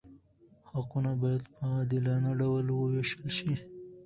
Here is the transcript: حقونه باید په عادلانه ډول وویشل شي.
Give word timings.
حقونه 0.71 1.11
باید 1.21 1.43
په 1.53 1.55
عادلانه 1.73 2.31
ډول 2.39 2.65
وویشل 2.71 3.27
شي. 3.37 3.53